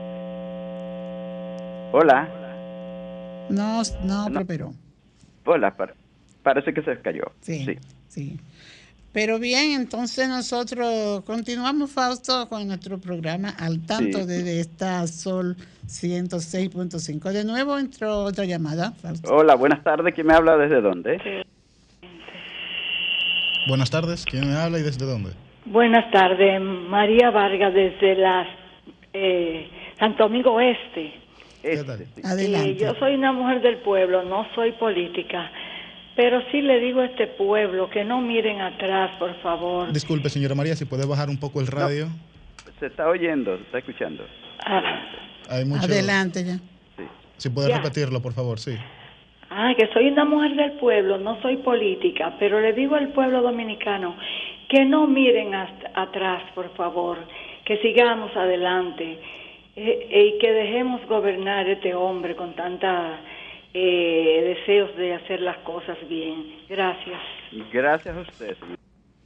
[1.91, 2.29] Hola.
[3.49, 4.71] No, no, pero.
[5.43, 5.75] Hola,
[6.43, 7.23] parece que se cayó.
[7.41, 7.77] Sí, sí.
[8.07, 8.39] sí.
[9.13, 17.32] Pero bien, entonces nosotros continuamos, Fausto, con nuestro programa al tanto de, esta Sol 106.5.
[17.32, 19.32] De nuevo entró otra llamada, Fausto.
[19.32, 20.15] Hola, buenas tardes.
[20.15, 21.45] ¿Quién me habla desde dónde?
[23.67, 24.26] Buenas tardes.
[24.26, 25.30] ¿Quién me habla y desde dónde?
[25.65, 26.60] Buenas tardes.
[26.60, 28.47] María Vargas desde la
[29.13, 31.13] eh, Santo Domingo Oeste.
[31.62, 32.08] Este.
[32.26, 32.71] Adelante.
[32.71, 35.52] Eh, yo soy una mujer del pueblo, no soy política.
[36.15, 39.91] Pero sí le digo a este pueblo que no miren atrás, por favor.
[39.91, 42.08] Disculpe, señora María, si puede bajar un poco el radio.
[42.80, 44.23] se está oyendo, se está escuchando.
[44.65, 45.02] Ah.
[45.49, 46.60] Adelante ya.
[47.38, 48.78] Si puede repetirlo, por favor, sí.
[49.49, 53.41] Ah, que soy una mujer del pueblo, no soy política, pero le digo al pueblo
[53.41, 54.15] dominicano
[54.69, 57.19] que no miren atrás, por favor,
[57.65, 59.19] que sigamos adelante
[59.76, 63.19] eh, eh, y que dejemos gobernar este hombre con tanta
[63.73, 66.55] eh, deseos de hacer las cosas bien.
[66.69, 67.19] Gracias.
[67.71, 68.55] Gracias a usted.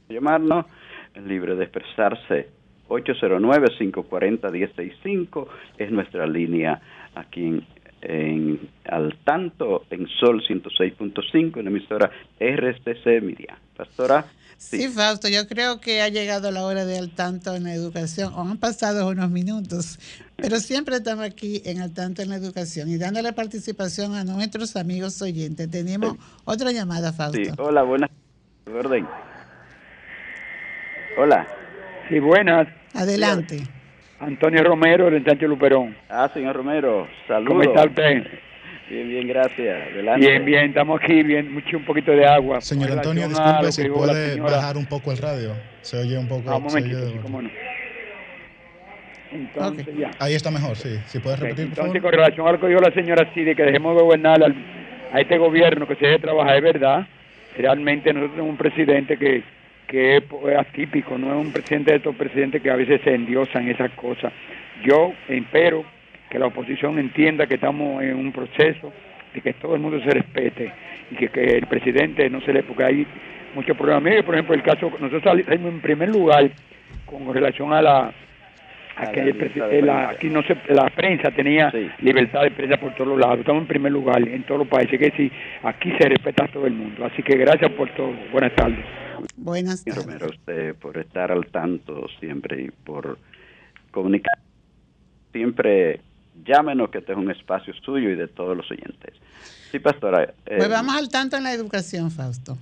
[0.08, 0.66] Llamarnos,
[1.14, 2.48] libre de expresarse.
[2.88, 6.80] 809-540-1065 es nuestra línea
[7.14, 7.62] aquí
[8.00, 13.58] en, al tanto en Sol 106.5 en la emisora RCC Media.
[13.76, 14.24] Pastora.
[14.58, 14.88] Sí.
[14.88, 18.40] Fausto, yo creo que ha llegado la hora de al tanto en la educación, o
[18.40, 19.98] han pasado unos minutos,
[20.36, 24.74] pero siempre estamos aquí en al tanto en la educación y dándole participación a nuestros
[24.76, 25.70] amigos oyentes.
[25.70, 27.38] Tenemos otra llamada, Fausto.
[27.42, 28.10] Sí, hola, buenas.
[28.66, 29.06] Orden.
[31.16, 31.46] Hola.
[32.08, 32.68] Sí, buenas.
[32.94, 33.62] Adelante.
[34.18, 35.96] Antonio Romero, del Sancho Luperón.
[36.08, 37.48] Ah, señor Romero, saludos.
[37.48, 38.26] ¿Cómo está usted?
[38.88, 39.88] Bien, bien, gracias.
[39.92, 40.26] Adelante.
[40.26, 42.60] Bien, bien, estamos aquí, bien, mucho, un poquito de agua.
[42.60, 45.52] Señor Antonio, disculpe si puede bajar un poco el radio.
[45.82, 46.50] Se oye un poco.
[46.50, 47.50] Ah, un momentito, sí, cómo no.
[49.30, 50.00] Entonces, okay.
[50.00, 50.10] ya.
[50.18, 50.98] Ahí está mejor, sí.
[51.06, 51.76] Si puedes repetir, okay.
[51.76, 54.54] Entonces, con relación a lo que dijo la señora Cide, que dejemos de gobernar al,
[55.12, 57.06] a este gobierno, que se debe trabajar, es verdad.
[57.58, 59.42] Realmente nosotros tenemos un presidente que,
[59.86, 60.22] que es
[60.58, 64.32] atípico, no es un presidente de estos presidentes que a veces se endiosan esas cosas.
[64.82, 65.84] Yo espero
[66.30, 68.92] que la oposición entienda que estamos en un proceso
[69.34, 70.72] de que todo el mundo se respete
[71.10, 72.62] y que, que el presidente no se le...
[72.62, 73.06] porque hay
[73.54, 74.02] muchos problemas.
[74.02, 76.50] Mire, por ejemplo, el caso, nosotros salimos en primer lugar
[77.06, 78.12] con relación a la
[78.96, 81.88] a que el, la, aquí no se, la prensa tenía sí.
[82.00, 83.38] libertad de prensa por todos lados.
[83.38, 85.30] Estamos en primer lugar en todos los países, que sí,
[85.62, 87.04] aquí se respeta a todo el mundo.
[87.04, 88.12] Así que gracias por todo.
[88.32, 88.84] Buenas tardes.
[89.36, 90.04] Buenas tardes.
[90.04, 93.18] Romero, usted por estar al tanto siempre y por
[93.92, 94.38] comunicar.
[95.32, 96.00] Siempre
[96.44, 99.14] llámenos que este es un espacio suyo y de todos los oyentes.
[99.70, 100.22] Sí, pastora.
[100.22, 102.56] Eh, pues vamos al tanto en la educación, Fausto.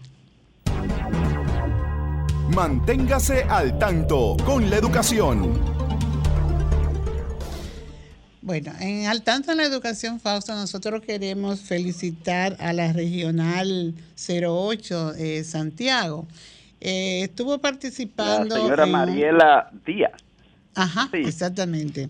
[2.55, 5.77] Manténgase al tanto con la educación.
[8.47, 15.15] Bueno, en al tanto en la educación, Fausto, nosotros queremos felicitar a la regional 08
[15.15, 16.27] eh, Santiago.
[16.81, 18.55] Eh, estuvo participando.
[18.55, 20.13] La señora Mariela Díaz.
[20.77, 21.23] Ajá, sí.
[21.27, 22.09] exactamente.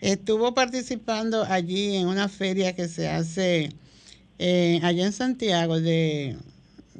[0.00, 3.70] Estuvo participando allí en una feria que se hace
[4.38, 6.36] eh, allá en Santiago de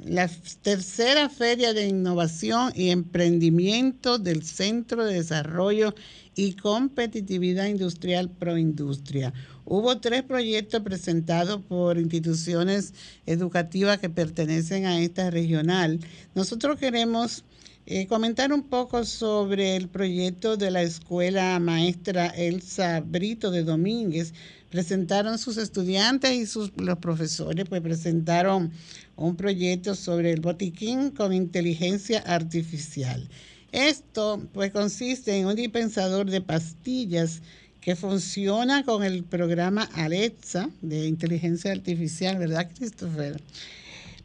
[0.05, 0.29] la
[0.61, 5.93] tercera feria de innovación y emprendimiento del Centro de Desarrollo
[6.35, 9.33] y competitividad industrial Proindustria.
[9.65, 12.93] Hubo tres proyectos presentados por instituciones
[13.25, 15.99] educativas que pertenecen a esta regional.
[16.33, 17.43] Nosotros queremos
[17.91, 24.31] eh, comentar un poco sobre el proyecto de la escuela maestra Elsa Brito de Domínguez.
[24.69, 28.71] Presentaron sus estudiantes y sus, los profesores, pues presentaron
[29.15, 33.27] un proyecto sobre el botiquín con inteligencia artificial.
[33.71, 37.41] Esto pues consiste en un dispensador de pastillas
[37.81, 43.41] que funciona con el programa Alexa de inteligencia artificial, ¿verdad, Christopher?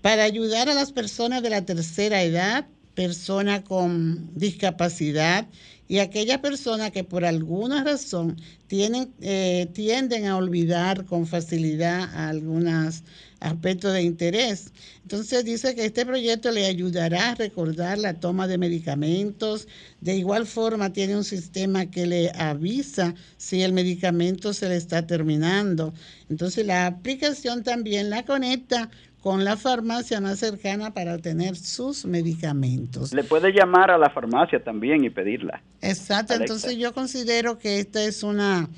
[0.03, 5.47] Para ayudar a las personas de la tercera edad, personas con discapacidad
[5.87, 8.37] y aquellas personas que por alguna razón
[8.69, 13.03] tienen, eh, tienden a olvidar con facilidad algunos
[13.41, 14.73] aspectos de interés.
[15.03, 19.69] Entonces dice que este proyecto le ayudará a recordar la toma de medicamentos.
[20.01, 25.07] De igual forma tiene un sistema que le avisa si el medicamento se le está
[25.07, 25.93] terminando.
[26.31, 28.91] Entonces la aplicación también la conecta
[29.25, 33.15] con la farmacia más cercana para obtener sus medicamentos.
[33.15, 35.63] Le puede llamar a la farmacia también y pedirla.
[35.81, 38.69] Exacto, entonces yo considero que esta es una,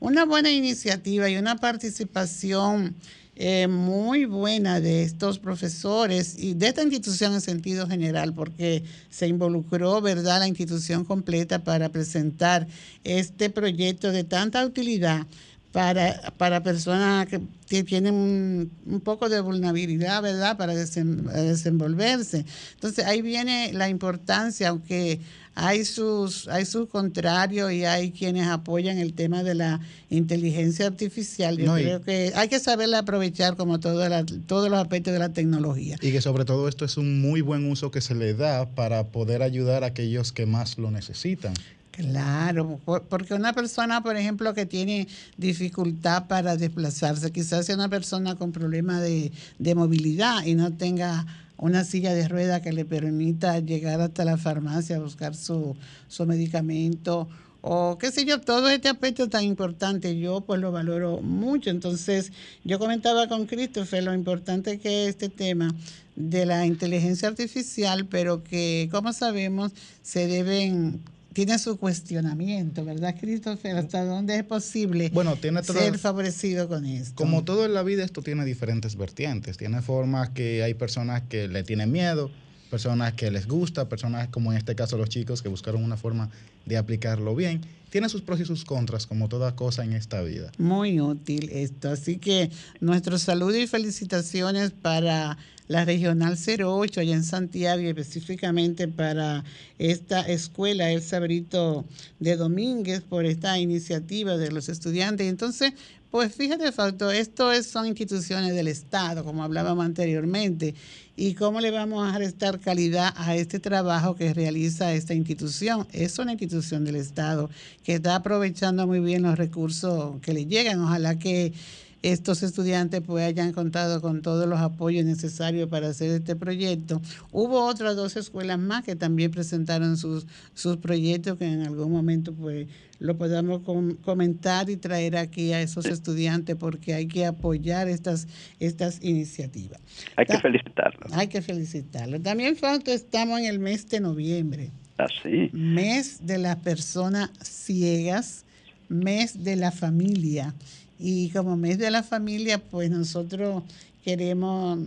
[0.00, 2.94] una buena iniciativa y una participación
[3.36, 9.26] eh, muy buena de estos profesores y de esta institución en sentido general, porque se
[9.26, 12.66] involucró, ¿verdad?, la institución completa para presentar
[13.04, 15.26] este proyecto de tanta utilidad
[15.72, 17.40] para, para personas que,
[17.84, 22.44] tienen un, poco de vulnerabilidad, ¿verdad?, para desenvolverse.
[22.74, 25.20] Entonces ahí viene la importancia, aunque
[25.54, 29.80] hay sus, hay sus contrarios y hay quienes apoyan el tema de la
[30.10, 31.56] inteligencia artificial.
[31.56, 34.02] Yo creo que hay que saberla aprovechar como todo
[34.46, 35.96] todos los aspectos de la tecnología.
[36.02, 39.04] Y que sobre todo esto es un muy buen uso que se le da para
[39.08, 41.54] poder ayudar a aquellos que más lo necesitan.
[41.92, 48.34] Claro, porque una persona, por ejemplo, que tiene dificultad para desplazarse, quizás sea una persona
[48.34, 51.26] con problemas de, de movilidad y no tenga
[51.58, 55.76] una silla de rueda que le permita llegar hasta la farmacia a buscar su,
[56.08, 57.28] su medicamento
[57.64, 61.70] o qué sé yo, todo este aspecto tan importante, yo pues lo valoro mucho.
[61.70, 62.32] Entonces,
[62.64, 65.72] yo comentaba con Christopher lo importante que es este tema
[66.16, 71.00] de la inteligencia artificial, pero que, como sabemos, se deben
[71.32, 73.76] tiene su cuestionamiento, ¿verdad, Christopher?
[73.76, 77.14] ¿Hasta dónde es posible bueno, tiene ser favorecido con esto?
[77.14, 79.56] Como todo en la vida, esto tiene diferentes vertientes.
[79.56, 82.30] Tiene formas que hay personas que le tienen miedo,
[82.70, 86.30] personas que les gusta, personas como en este caso los chicos que buscaron una forma
[86.66, 87.60] de aplicarlo bien.
[87.90, 90.50] Tiene sus pros y sus contras, como toda cosa en esta vida.
[90.56, 91.90] Muy útil esto.
[91.90, 95.36] Así que nuestro saludo y felicitaciones para
[95.72, 99.42] la Regional 08 allá en Santiago y específicamente para
[99.78, 101.84] esta escuela, El Sabrito
[102.20, 105.26] de Domínguez, por esta iniciativa de los estudiantes.
[105.28, 105.72] Entonces,
[106.12, 110.74] Pues fíjate, Fausto, esto son instituciones del Estado, como hablábamos anteriormente,
[111.16, 115.86] y cómo le vamos a restar calidad a este trabajo que realiza esta institución.
[115.90, 117.48] Es una institución del Estado
[117.82, 120.80] que está aprovechando muy bien los recursos que le llegan.
[120.82, 121.54] Ojalá que
[122.02, 127.00] estos estudiantes pues hayan contado con todos los apoyos necesarios para hacer este proyecto.
[127.30, 132.32] Hubo otras dos escuelas más que también presentaron sus, sus proyectos que en algún momento
[132.32, 132.66] pues
[132.98, 133.62] lo podamos
[134.04, 138.28] comentar y traer aquí a esos estudiantes porque hay que apoyar estas,
[138.60, 139.80] estas iniciativas.
[140.16, 141.12] Hay que felicitarlos.
[141.12, 142.22] Hay que felicitarlos.
[142.22, 144.70] También, Fausto, estamos en el mes de noviembre.
[144.98, 145.46] Así.
[145.46, 148.44] Ah, mes de las personas ciegas,
[148.88, 150.54] mes de la familia.
[151.02, 153.64] Y como mes de la familia, pues nosotros
[154.04, 154.78] queremos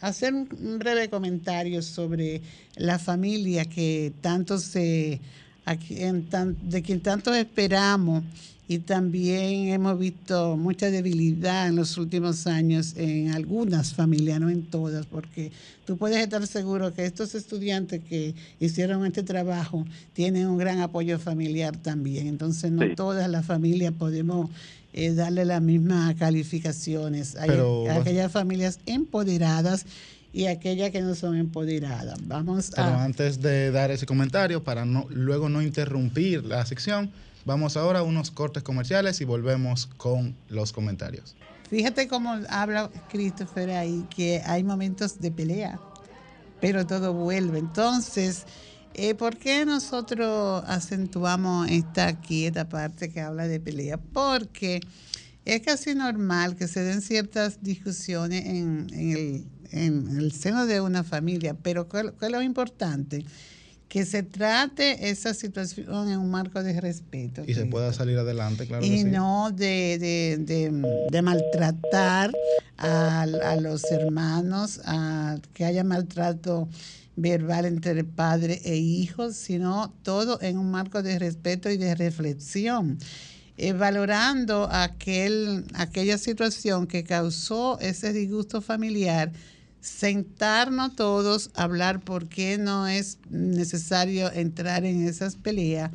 [0.00, 2.42] hacer un breve comentario sobre
[2.76, 5.20] la familia que tanto se,
[5.64, 8.24] de quien tanto esperamos
[8.70, 14.62] y también hemos visto mucha debilidad en los últimos años en algunas familias, no en
[14.62, 15.50] todas, porque
[15.84, 21.18] tú puedes estar seguro que estos estudiantes que hicieron este trabajo tienen un gran apoyo
[21.18, 22.28] familiar también.
[22.28, 24.50] Entonces no todas las familias podemos
[24.92, 27.36] eh, darle las mismas calificaciones.
[27.36, 27.50] Hay
[27.90, 29.86] aquellas familias empoderadas
[30.32, 32.18] y aquellas que no son empoderadas.
[32.26, 37.10] Vamos Pero antes de dar ese comentario, para no, luego no interrumpir la sección,
[37.44, 41.34] vamos ahora a unos cortes comerciales y volvemos con los comentarios.
[41.68, 45.78] Fíjate cómo habla Christopher ahí, que hay momentos de pelea,
[46.60, 47.60] pero todo vuelve.
[47.60, 48.44] Entonces,
[48.94, 53.98] eh, ¿Por qué nosotros acentuamos esta aquí, esta parte que habla de pelea?
[53.98, 54.80] Porque
[55.44, 61.04] es casi normal que se den ciertas discusiones en, el, en el, seno de una
[61.04, 63.24] familia, pero ¿cuál, es lo importante?
[63.88, 67.42] Que se trate esa situación en un marco de respeto.
[67.46, 68.84] Y se pueda salir adelante, claro.
[68.84, 70.70] Y no de, de,
[71.10, 72.32] de, maltratar
[72.76, 76.68] a, a, los hermanos, a que haya maltrato
[77.20, 82.98] verbal entre padre e hijo, sino todo en un marco de respeto y de reflexión.
[83.56, 89.32] Eh, valorando aquel, aquella situación que causó ese disgusto familiar,
[89.80, 95.90] sentarnos todos, hablar por qué no es necesario entrar en esas peleas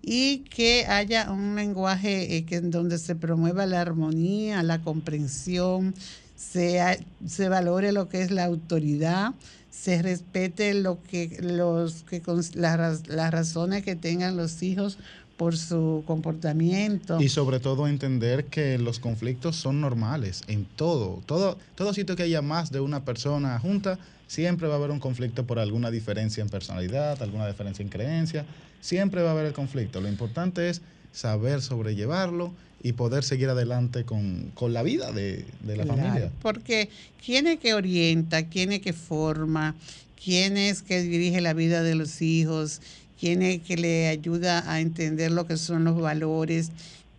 [0.00, 5.94] y que haya un lenguaje eh, que, en donde se promueva la armonía, la comprensión,
[6.36, 6.80] se,
[7.26, 9.34] se valore lo que es la autoridad,
[9.74, 12.22] se respete lo que los que
[12.54, 14.98] las, las razones que tengan los hijos
[15.36, 17.20] por su comportamiento.
[17.20, 21.22] Y sobre todo entender que los conflictos son normales en todo.
[21.26, 25.00] Todo, todo sitio que haya más de una persona junta, siempre va a haber un
[25.00, 28.46] conflicto por alguna diferencia en personalidad, alguna diferencia en creencia.
[28.80, 30.00] Siempre va a haber el conflicto.
[30.00, 30.82] Lo importante es
[31.12, 36.30] saber sobrellevarlo y poder seguir adelante con, la vida de, la familia.
[36.42, 36.90] Porque
[37.24, 39.74] quién es que orienta, quién es que forma,
[40.22, 42.82] quién es que dirige la vida de los hijos,
[43.18, 46.70] quién es que le ayuda a entender lo que son los valores,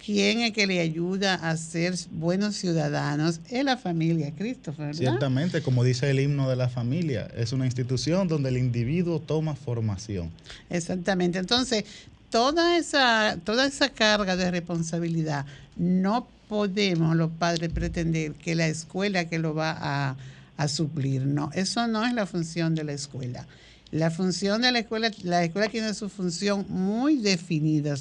[0.06, 4.96] quién es que le ayuda a ser buenos ciudadanos, es la familia, Christopher.
[4.96, 9.56] Ciertamente, como dice el himno de la familia, es una institución donde el individuo toma
[9.56, 10.32] formación.
[10.70, 11.40] Exactamente.
[11.40, 11.86] Entonces,
[12.30, 19.26] toda esa, toda esa carga de responsabilidad, no podemos los padres pretender que la escuela
[19.26, 20.16] que lo va a,
[20.58, 21.26] a suplir.
[21.26, 23.48] No, eso no es la función de la escuela.
[23.96, 27.96] La función de la escuela, la escuela tiene su función muy definida,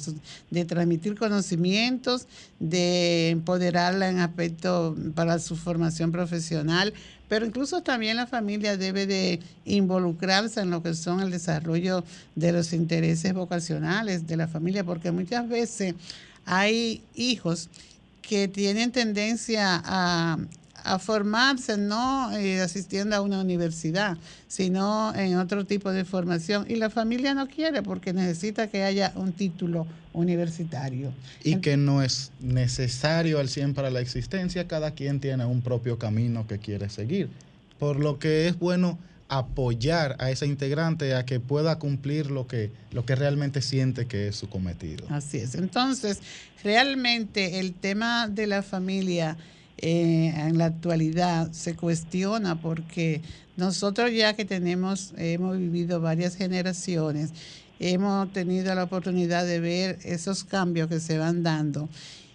[0.51, 2.27] de transmitir conocimientos,
[2.59, 6.93] de empoderarla en aspecto para su formación profesional,
[7.29, 12.03] pero incluso también la familia debe de involucrarse en lo que son el desarrollo
[12.35, 15.95] de los intereses vocacionales de la familia, porque muchas veces
[16.43, 17.69] hay hijos
[18.21, 20.39] que tienen tendencia a,
[20.85, 24.17] a formarse, no eh, asistiendo a una universidad,
[24.47, 26.65] sino en otro tipo de formación.
[26.69, 31.11] Y la familia no quiere porque necesita que haya un título universitario.
[31.43, 35.97] Y que no es necesario al 100 para la existencia, cada quien tiene un propio
[35.97, 37.29] camino que quiere seguir.
[37.79, 42.71] Por lo que es bueno apoyar a ese integrante a que pueda cumplir lo que,
[42.91, 45.07] lo que realmente siente que es su cometido.
[45.09, 45.55] Así es.
[45.55, 46.19] Entonces,
[46.63, 49.35] realmente el tema de la familia
[49.77, 53.21] eh, en la actualidad se cuestiona porque
[53.57, 57.31] nosotros ya que tenemos, hemos vivido varias generaciones,
[57.79, 61.89] hemos tenido la oportunidad de ver esos cambios que se van dando.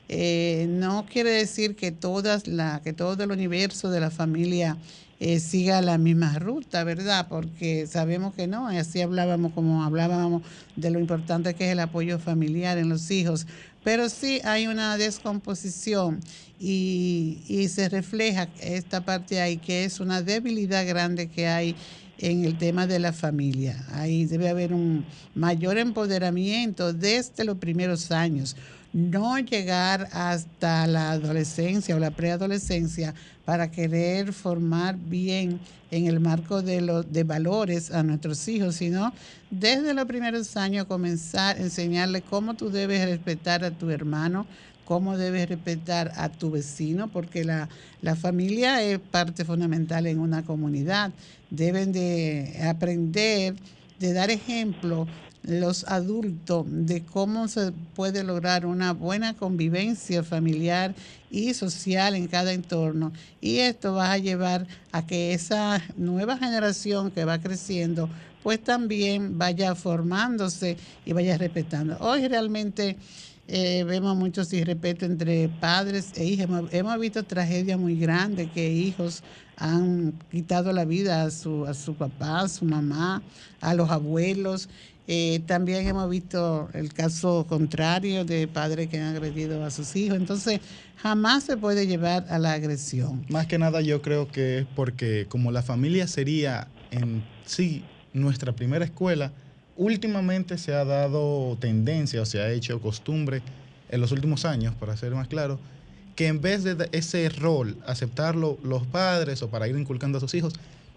[0.08, 4.76] Eh, no quiere decir que todas la, que todo el universo de la familia
[5.20, 7.26] eh, siga la misma ruta, ¿verdad?
[7.28, 10.42] Porque sabemos que no, así hablábamos como hablábamos
[10.76, 13.46] de lo importante que es el apoyo familiar en los hijos,
[13.84, 16.20] pero sí hay una descomposición
[16.58, 21.74] y, y se refleja esta parte ahí que es una debilidad grande que hay
[22.18, 23.82] en el tema de la familia.
[23.92, 25.04] Ahí debe haber un
[25.34, 28.56] mayor empoderamiento desde los primeros años
[28.92, 33.14] no llegar hasta la adolescencia o la preadolescencia
[33.44, 35.60] para querer formar bien
[35.90, 39.12] en el marco de, los valores a nuestros hijos, sino
[39.50, 44.46] desde los primeros años comenzar a enseñarle cómo tú debes respetar a tu hermano,
[44.84, 47.68] cómo debes respetar a tu vecino, porque la,
[48.02, 51.12] la familia es parte fundamental en una comunidad.
[51.50, 53.54] Deben de aprender,
[53.98, 55.06] de dar ejemplo
[55.42, 60.94] los adultos de cómo se puede lograr una buena convivencia familiar
[61.30, 63.12] y social en cada entorno.
[63.40, 68.08] Y esto va a llevar a que esa nueva generación que va creciendo,
[68.42, 70.76] pues también vaya formándose
[71.06, 71.96] y vaya respetando.
[72.00, 72.96] Hoy realmente
[73.52, 76.68] eh, vemos muchos irrespeto entre padres e hijos.
[76.70, 79.24] Hemos, visto tragedias muy grandes que hijos
[79.56, 83.22] han quitado la vida a su, a su papá, a su mamá,
[83.60, 84.68] a los abuelos.
[85.12, 90.16] Eh, también hemos visto el caso contrario de padres que han agredido a sus hijos.
[90.16, 90.60] Entonces,
[91.02, 93.26] jamás se puede llevar a la agresión.
[93.28, 97.82] Más que nada yo creo que es porque como la familia sería en sí
[98.12, 99.32] nuestra primera escuela,
[99.76, 103.42] últimamente se ha dado tendencia o se ha hecho costumbre
[103.88, 105.58] en los últimos años, para ser más claro,
[106.14, 110.34] que en vez de ese rol aceptarlo los padres o para ir inculcando a sus
[110.34, 110.52] hijos,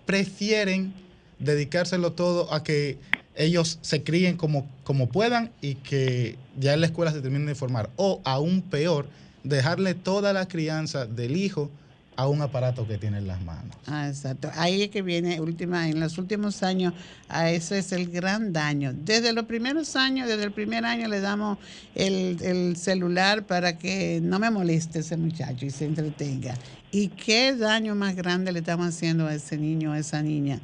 [0.05, 0.93] prefieren
[1.39, 2.99] dedicárselo todo a que
[3.35, 7.55] ellos se críen como, como puedan y que ya en la escuela se terminen de
[7.55, 7.89] formar.
[7.95, 9.07] O aún peor,
[9.43, 11.69] dejarle toda la crianza del hijo
[12.15, 13.75] a un aparato que tiene en las manos.
[13.87, 14.49] Ah, exacto.
[14.55, 16.93] Ahí es que viene última, en los últimos años,
[17.27, 18.93] a eso es el gran daño.
[18.93, 21.57] Desde los primeros años, desde el primer año le damos
[21.95, 26.55] el, el celular para que no me moleste ese muchacho y se entretenga.
[26.91, 30.59] ¿Y qué daño más grande le estamos haciendo a ese niño, a esa niña?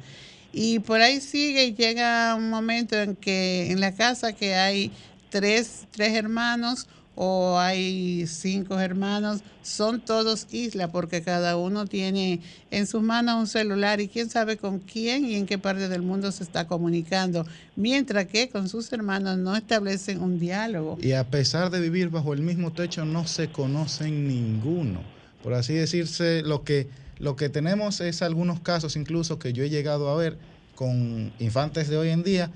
[0.52, 4.90] Y por ahí sigue y llega un momento en que en la casa que hay
[5.30, 6.88] tres, tres hermanos
[7.22, 12.40] o hay cinco hermanos, son todos islas porque cada uno tiene
[12.70, 16.00] en sus manos un celular y quién sabe con quién y en qué parte del
[16.00, 17.46] mundo se está comunicando,
[17.76, 20.96] mientras que con sus hermanos no establecen un diálogo.
[21.02, 25.02] Y a pesar de vivir bajo el mismo techo, no se conocen ninguno.
[25.42, 26.88] Por así decirse, lo que
[27.20, 30.38] lo que tenemos es algunos casos incluso que yo he llegado a ver
[30.74, 32.50] con infantes de hoy en día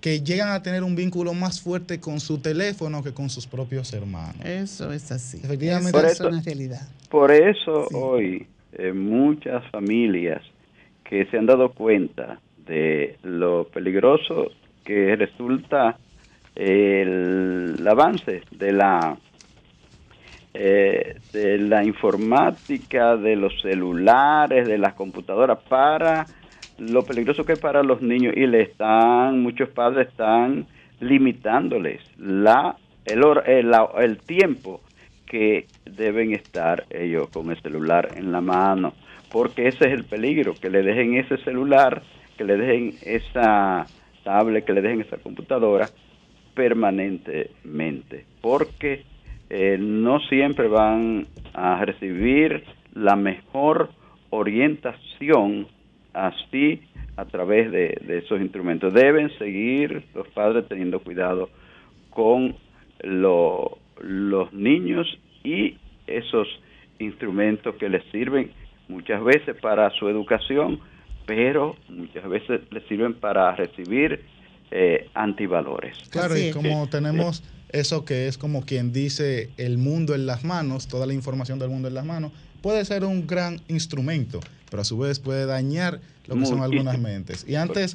[0.00, 3.92] que llegan a tener un vínculo más fuerte con su teléfono que con sus propios
[3.92, 4.44] hermanos.
[4.44, 5.38] Eso es así.
[5.42, 6.80] Efectivamente, eso es una realidad.
[7.10, 10.42] Por eso hoy eh, muchas familias
[11.04, 14.52] que se han dado cuenta de lo peligroso
[14.84, 15.98] que resulta
[16.54, 19.18] el avance de la
[20.54, 26.26] eh, de la informática, de los celulares, de las computadoras, para
[26.78, 28.34] lo peligroso que es para los niños.
[28.36, 30.66] Y le están, muchos padres están
[31.00, 34.80] limitándoles la, el, el, el tiempo
[35.26, 38.94] que deben estar ellos con el celular en la mano,
[39.30, 42.02] porque ese es el peligro, que le dejen ese celular,
[42.36, 43.86] que le dejen esa
[44.24, 45.88] tablet, que le dejen esa computadora
[46.54, 49.04] permanentemente, porque
[49.50, 53.90] eh, no siempre van a recibir la mejor
[54.30, 55.66] orientación
[56.12, 56.80] así
[57.16, 58.94] a través de, esos instrumentos.
[58.94, 61.50] Deben seguir los padres teniendo cuidado
[62.10, 62.54] con
[63.02, 65.76] los niños y
[66.06, 66.46] esos
[67.00, 68.52] instrumentos que les sirven
[68.88, 70.80] muchas veces para su educación,
[71.26, 74.20] pero muchas veces les sirven para recibir
[74.70, 75.96] eh, antivalores.
[76.10, 77.42] Claro, y como tenemos
[77.72, 81.70] eso que es como quien dice el mundo en las manos, toda la información del
[81.70, 84.40] mundo en las manos, puede ser un gran instrumento,
[84.70, 87.44] pero a su vez puede dañar lo que son algunas mentes.
[87.48, 87.94] Y antes,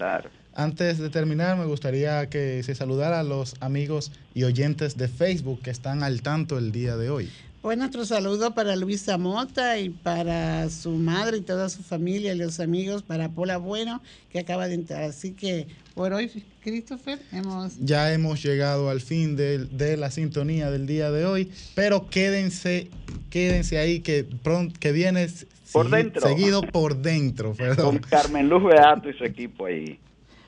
[0.53, 5.61] antes de terminar, me gustaría que se saludara a los amigos y oyentes de Facebook
[5.61, 7.29] que están al tanto el día de hoy.
[7.65, 12.37] Pues nuestro saludo para Luisa Mota y para su madre y toda su familia y
[12.37, 15.01] los amigos, para Pola Bueno, que acaba de entrar.
[15.01, 16.29] Así que por hoy,
[16.61, 17.75] Christopher, hemos...
[17.79, 22.87] Ya hemos llegado al fin de, la sintonía del día de hoy, pero quédense,
[23.31, 25.27] quédense ahí que pronto, que viene
[25.71, 26.21] por dentro.
[26.21, 27.55] seguido por dentro.
[27.77, 29.97] Con Carmen Luz Beato y su equipo ahí.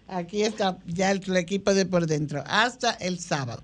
[0.07, 2.43] Aquí está ya el equipo de por dentro.
[2.45, 3.63] Hasta el sábado.